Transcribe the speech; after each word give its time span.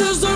This 0.00 0.12
is 0.12 0.20
the 0.22 0.29